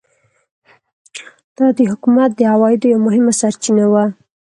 [1.57, 4.03] دا د حکومت د عوایدو یوه مهمه سرچینه وه.